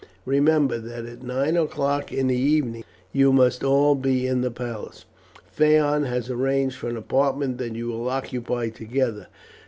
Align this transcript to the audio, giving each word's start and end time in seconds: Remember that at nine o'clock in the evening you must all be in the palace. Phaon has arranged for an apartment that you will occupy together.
Remember 0.25 0.79
that 0.79 1.05
at 1.05 1.21
nine 1.21 1.55
o'clock 1.55 2.11
in 2.11 2.25
the 2.25 2.35
evening 2.35 2.83
you 3.13 3.31
must 3.31 3.63
all 3.63 3.93
be 3.93 4.25
in 4.25 4.41
the 4.41 4.49
palace. 4.49 5.05
Phaon 5.51 6.05
has 6.05 6.27
arranged 6.27 6.77
for 6.77 6.89
an 6.89 6.97
apartment 6.97 7.59
that 7.59 7.75
you 7.75 7.89
will 7.89 8.09
occupy 8.09 8.69
together. 8.69 9.27